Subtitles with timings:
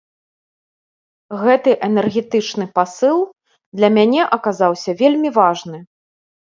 [1.41, 3.19] Гэты энергетычны пасыл
[3.79, 5.77] для мяне аказаўся вельмі важны.